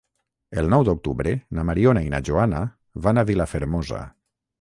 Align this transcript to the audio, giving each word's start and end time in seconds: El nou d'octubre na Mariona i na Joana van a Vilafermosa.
El 0.61 0.69
nou 0.73 0.85
d'octubre 0.87 1.33
na 1.57 1.65
Mariona 1.71 2.03
i 2.05 2.09
na 2.13 2.21
Joana 2.31 2.61
van 3.09 3.23
a 3.23 3.25
Vilafermosa. 3.29 4.01